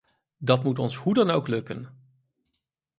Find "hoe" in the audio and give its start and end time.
0.95-1.13